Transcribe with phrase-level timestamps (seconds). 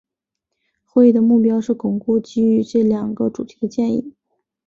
[0.83, 4.15] 会议的目标是巩固基于这两个主题的建议。